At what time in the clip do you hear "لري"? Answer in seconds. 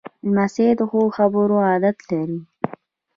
2.09-2.39